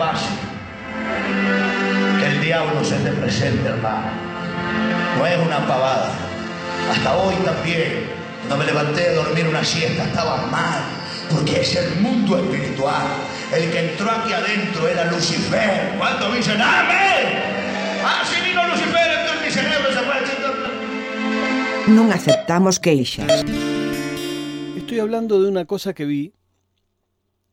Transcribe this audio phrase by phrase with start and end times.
[0.00, 0.36] fácil.
[2.18, 4.08] Que el diablo se te presente, hermano.
[5.18, 6.10] No es una pavada.
[6.90, 8.08] Hasta hoy también,
[8.40, 10.80] cuando me levanté a dormir una siesta, estaba mal.
[11.30, 13.06] Porque es el mundo espiritual.
[13.52, 15.94] El que entró aquí adentro era Lucifer.
[15.98, 17.26] ¿Cuántos dicen amén?
[18.02, 20.10] Ah, sí vino Lucifer, entonces mi cerebro se fue.
[21.90, 23.44] Non aceptamos queixas.
[24.80, 26.32] Estoy hablando de una cosa que vi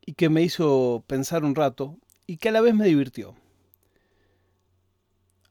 [0.06, 1.98] y que me hizo pensar un rato
[2.28, 3.36] y que a la vez me divirtió.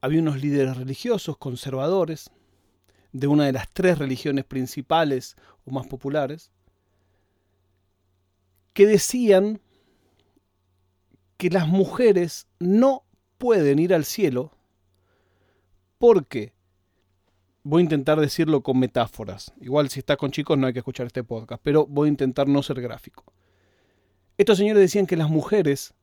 [0.02, 2.30] Había unos líderes religiosos conservadores
[3.12, 6.52] de una de las tres religiones principales o más populares
[8.74, 9.58] que decían
[11.38, 13.04] que las mujeres no
[13.38, 14.52] pueden ir al cielo
[15.98, 16.52] porque
[17.62, 19.52] voy a intentar decirlo con metáforas.
[19.60, 22.48] Igual si estás con chicos no hay que escuchar este podcast, pero voy a intentar
[22.48, 23.24] no ser gráfico.
[24.36, 25.94] Estos señores decían que las mujeres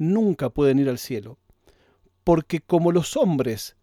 [0.00, 1.38] nunca pueden ir al cielo,
[2.24, 3.76] porque como los hombres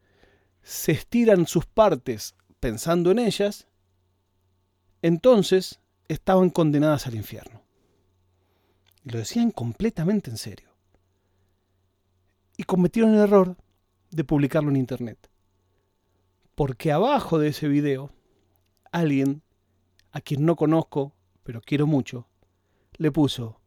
[0.62, 3.68] se estiran sus partes pensando en ellas,
[5.02, 5.80] entonces
[6.10, 7.64] estaban condenadas al infierno.
[9.04, 10.76] Y lo decían completamente en serio.
[12.58, 13.56] Y cometieron el error
[14.12, 15.30] de publicarlo en internet
[16.58, 18.10] porque abajo de ese video,
[18.92, 19.44] alguien,
[20.12, 22.28] a quien no conozco, pero quiero mucho,
[22.94, 23.62] le puso,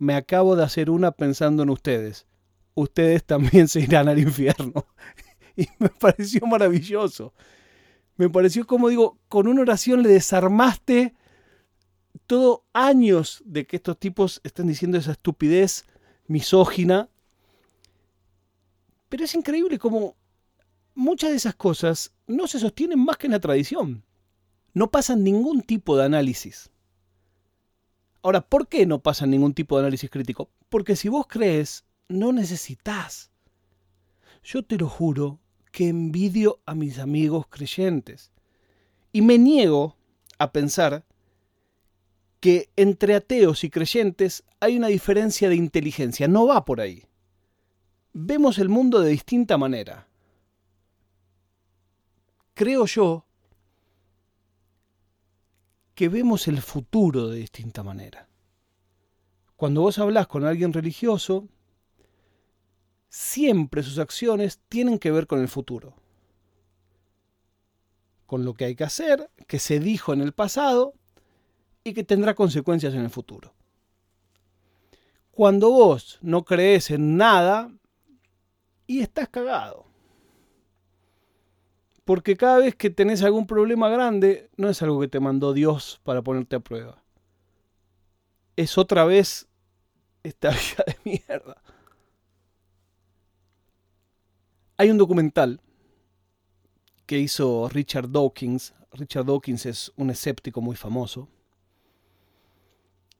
[0.00, 2.26] me acabo de hacer una pensando en ustedes,
[2.74, 4.86] ustedes también se irán al infierno.
[5.56, 7.34] y me pareció maravilloso.
[8.16, 11.14] Me pareció como digo, con una oración le desarmaste
[12.26, 15.84] todo años de que estos tipos están diciendo esa estupidez
[16.26, 17.10] misógina.
[19.10, 20.16] Pero es increíble como
[20.94, 24.02] muchas de esas cosas no se sostienen más que en la tradición.
[24.72, 26.70] No pasan ningún tipo de análisis.
[28.22, 30.50] Ahora, ¿por qué no pasan ningún tipo de análisis crítico?
[30.68, 33.30] Porque si vos crees, no necesitas.
[34.42, 35.40] Yo te lo juro
[35.72, 38.32] que envidio a mis amigos creyentes.
[39.12, 39.96] Y me niego
[40.38, 41.04] a pensar
[42.40, 46.28] que entre ateos y creyentes hay una diferencia de inteligencia.
[46.28, 47.04] No va por ahí.
[48.12, 50.10] Vemos el mundo de distinta manera
[52.60, 53.24] creo yo
[56.00, 58.26] que vemos el futuro de distinta manera.
[59.54, 61.46] Cuando vos hablas con alguien religioso,
[63.10, 65.92] siempre sus acciones tienen que ver con el futuro.
[68.24, 70.94] Con lo que hay que hacer, que se dijo en el pasado
[71.84, 73.52] y que tendrá consecuencias en el futuro.
[75.32, 77.70] Cuando vos no crees en nada
[78.86, 79.89] y estás cagado.
[82.10, 86.00] Porque cada vez que tenés algún problema grande, no es algo que te mandó Dios
[86.02, 87.04] para ponerte a prueba.
[88.56, 89.46] Es otra vez
[90.24, 91.62] esta vida de mierda.
[94.76, 95.60] Hay un documental
[97.06, 98.74] que hizo Richard Dawkins.
[98.90, 101.28] Richard Dawkins es un escéptico muy famoso.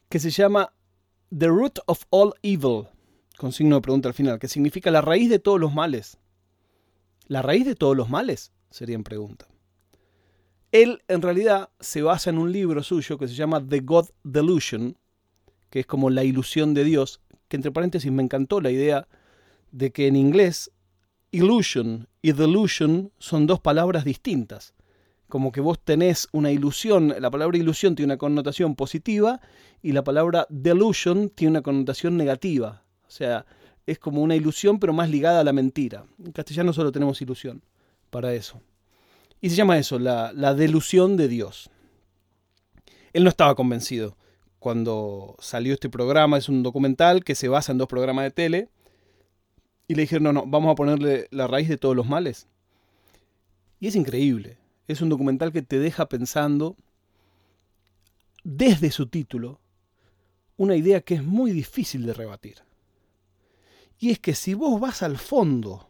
[0.09, 0.73] Que se llama
[1.29, 2.89] The Root of All Evil,
[3.39, 6.19] con signo de pregunta al final, que significa la raíz de todos los males.
[7.29, 8.53] ¿La raíz de todos los males?
[8.71, 9.47] Sería en pregunta.
[10.73, 14.97] Él en realidad se basa en un libro suyo que se llama The God Delusion,
[15.69, 19.09] que es como la ilusión de Dios, que entre paréntesis me encantó la idea
[19.73, 20.71] de que en inglés
[21.33, 24.75] illusion y delusion son dos palabras distintas.
[25.29, 29.41] Como que vos tenés una ilusión, la palabra ilusión tiene una connotación positiva
[29.83, 32.85] y la palabra delusion tiene una connotación negativa.
[33.07, 33.47] O sea,
[33.87, 36.05] es como una ilusión pero más ligada a la mentira.
[36.25, 37.63] En castellano solo tenemos ilusión
[38.11, 38.61] para eso.
[39.41, 41.71] Y se llama eso, la, delusión de Dios.
[43.13, 44.17] Él no estaba convencido
[44.59, 48.69] cuando salió este programa, es un documental que se basa en dos programas de tele,
[49.89, 52.47] y le dijeron, no, no, vamos a ponerle la raíz de todos los males.
[53.81, 56.77] Y es increíble, es un documental que te deja pensando,
[58.45, 59.61] desde su título,
[60.57, 62.59] una idea que es muy difícil de rebatir.
[63.99, 65.90] Y es que si vos vas al fondo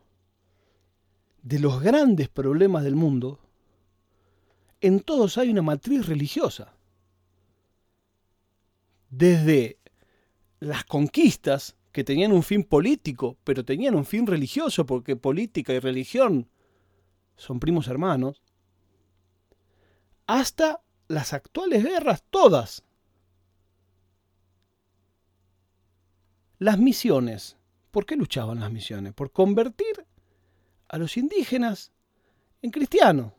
[1.42, 3.40] de los grandes problemas del mundo,
[4.80, 6.74] en todos hay una matriz religiosa.
[9.10, 9.78] Desde
[10.60, 15.80] las conquistas, que tenían un fin político, pero tenían un fin religioso, porque política y
[15.80, 16.48] religión
[17.36, 18.42] son primos hermanos,
[20.26, 22.84] hasta las actuales guerras, todas.
[26.58, 27.56] Las misiones.
[27.90, 29.12] ¿Por qué luchaban las misiones?
[29.14, 30.06] Por convertir
[30.90, 31.90] a los indígenas
[32.60, 33.32] en cristianos.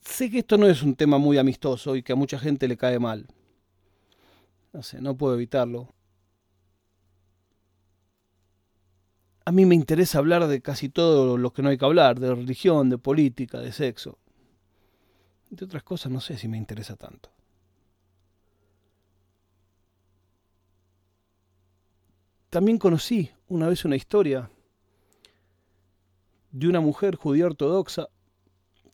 [0.00, 2.76] Sé que esto no es un tema muy amistoso y que a mucha gente le
[2.76, 3.28] cae mal.
[4.72, 5.88] No sé, no puedo evitarlo.
[9.44, 12.34] a mí me interesa hablar de casi todo lo que no hay que hablar, de
[12.34, 14.18] religión, de política, de sexo.
[15.50, 17.30] De otras cosas no sé si me interesa tanto.
[22.50, 24.50] También conocí una vez una historia
[26.52, 28.08] de una mujer judía ortodoxa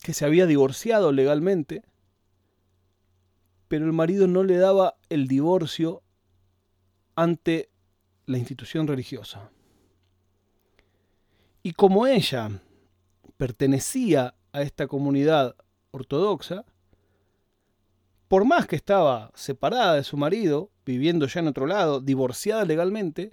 [0.02, 1.82] que se había divorciado legalmente,
[3.66, 6.02] pero el marido no le daba el divorcio
[7.16, 7.70] ante
[8.26, 9.50] la institución religiosa.
[11.62, 12.62] Y como ella
[13.36, 15.56] pertenecía a esta comunidad
[15.90, 16.64] ortodoxa,
[18.28, 23.32] por más que estaba separada de su marido, viviendo ya en otro lado, divorciada legalmente,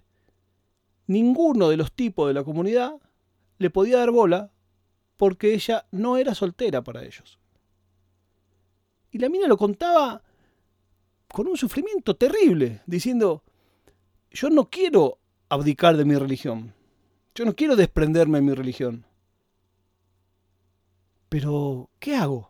[1.06, 2.95] ninguno de los tipos de la comunidad
[3.57, 4.52] le podía dar bola
[5.18, 7.40] porque ella no era soltera para ellos.
[9.12, 10.22] Y la mina lo contaba
[11.30, 13.44] con un sufrimiento terrible, diciendo,
[14.31, 15.19] yo no quiero
[15.50, 16.74] abdicar de mi religión,
[17.34, 19.06] yo no quiero desprenderme de mi religión.
[21.30, 22.50] Pero, ¿qué hago?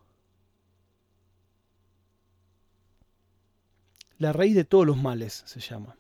[4.17, 5.97] La raíz de todos los males se llama.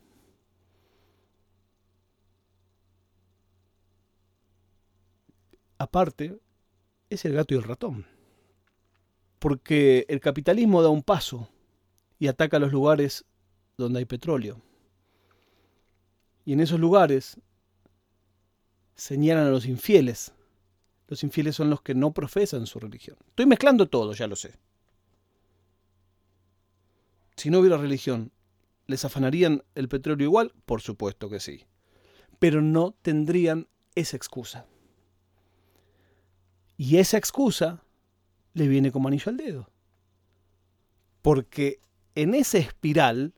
[5.77, 6.39] Aparte
[7.09, 8.05] es el gato y el ratón.
[9.39, 11.49] Porque el capitalismo da un paso
[12.19, 13.25] y ataca los lugares
[13.77, 14.61] donde hay petróleo.
[16.45, 17.39] Y en esos lugares
[18.95, 20.33] señalan a los infieles.
[21.07, 23.17] Los infieles son los que no profesan su religión.
[23.27, 24.53] Estoy mezclando todo, ya lo sé.
[27.35, 28.31] Si no hubiera religión,
[28.87, 30.53] ¿les afanarían el petróleo igual?
[30.65, 31.65] Por supuesto que sí.
[32.39, 34.65] Pero no tendrían esa excusa.
[36.77, 37.83] Y esa excusa
[38.53, 39.69] le viene como anillo al dedo.
[41.21, 41.79] Porque
[42.15, 43.33] en esa espiral,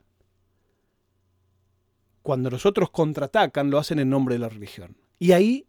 [2.22, 4.96] cuando los otros contraatacan, lo hacen en nombre de la religión.
[5.18, 5.66] Y ahí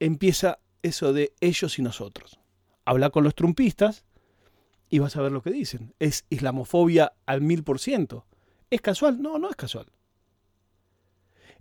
[0.00, 2.38] empieza eso de ellos y nosotros.
[2.84, 4.04] Habla con los trumpistas
[4.88, 5.94] y vas a ver lo que dicen.
[5.98, 8.26] Es islamofobia al mil por ciento.
[8.70, 9.20] ¿Es casual?
[9.20, 9.86] No, no es casual.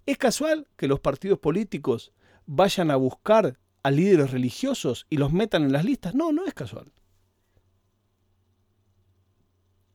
[0.05, 2.13] ¿Es casual que los partidos políticos
[2.45, 6.15] vayan a buscar a líderes religiosos y los metan en las listas.
[6.15, 6.91] No, no es casual.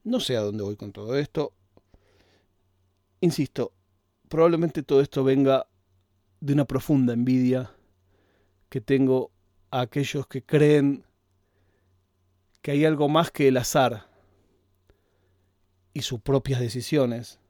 [0.04, 1.54] No sé a dónde voy con todo esto.
[3.20, 3.72] Insisto,
[4.28, 5.66] probablemente todo esto venga
[6.38, 7.74] de una profunda envidia
[8.68, 9.32] que tengo
[9.72, 11.04] a aquellos que creen
[12.62, 14.06] que hay algo más que el azar
[15.94, 17.40] y sus propias decisiones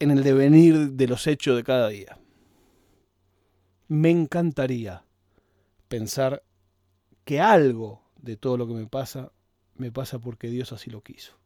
[0.00, 2.18] en el devenir de los hechos de cada día
[3.92, 5.04] me encantaría
[5.88, 6.42] pensar
[7.26, 9.32] que algo de todo lo que me pasa
[9.74, 11.36] me pasa porque Dios así lo quiso.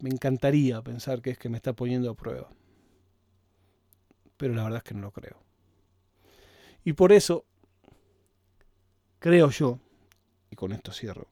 [0.00, 2.50] Me encantaría pensar que es que me está poniendo a prueba.
[4.36, 5.40] Pero la verdad es que no lo creo.
[6.82, 7.44] Y por eso
[9.20, 9.78] creo yo,
[10.50, 11.28] y con esto cierro,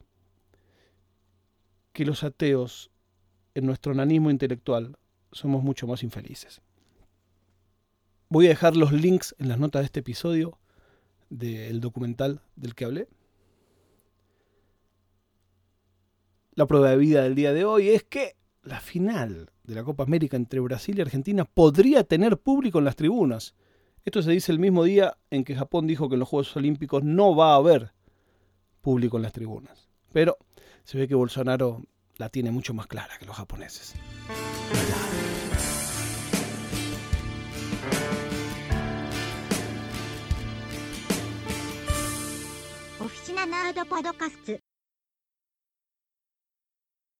[1.92, 2.92] que los ateos
[3.54, 4.96] en nuestro nanismo intelectual
[5.32, 6.62] somos mucho más infelices.
[8.34, 10.58] Voy a dejar los links en las notas de este episodio
[11.30, 13.06] del documental del que hablé.
[16.56, 18.34] La prueba de vida del día de hoy es que
[18.64, 22.96] la final de la Copa América entre Brasil y Argentina podría tener público en las
[22.96, 23.54] tribunas.
[24.04, 27.04] Esto se dice el mismo día en que Japón dijo que en los Juegos Olímpicos
[27.04, 27.92] no va a haber
[28.80, 29.88] público en las tribunas.
[30.12, 30.38] Pero
[30.82, 31.84] se ve que Bolsonaro
[32.16, 33.94] la tiene mucho más clara que los japoneses.
[43.46, 44.63] ナードパドカスツ。